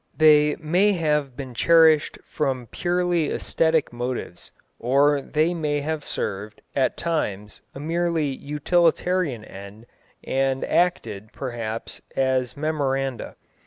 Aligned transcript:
They 0.17 0.55
may 0.59 0.93
have 0.93 1.37
been 1.37 1.53
cherished 1.53 2.17
from 2.25 2.65
purely 2.71 3.29
æsthetic 3.29 3.93
motives, 3.93 4.51
or 4.79 5.21
they 5.21 5.53
may 5.53 5.81
have 5.81 6.03
served, 6.03 6.63
at 6.75 6.97
times, 6.97 7.61
a 7.75 7.79
merely 7.79 8.25
utilitarian 8.29 9.45
end 9.45 9.85
and 10.23 10.65
acted, 10.65 11.31
perhaps, 11.33 12.01
as 12.15 12.57
memoranda. 12.57 13.35